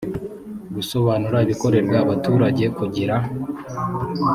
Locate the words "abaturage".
2.05-2.65